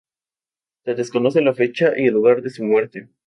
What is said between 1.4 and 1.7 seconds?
la